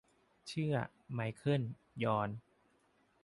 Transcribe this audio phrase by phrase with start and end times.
[0.47, 0.75] เชื่อ
[1.13, 1.63] ไมเคิล
[2.03, 2.29] ยอน